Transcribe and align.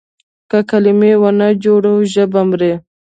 که 0.49 0.59
کلمې 0.69 1.11
ونه 1.21 1.47
جوړو 1.63 1.93
ژبه 2.13 2.41
مري. 2.49 2.73